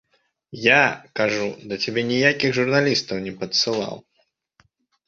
[0.63, 0.77] Я,
[1.19, 3.95] кажу, да цябе ніякіх журналістаў не падсылаў.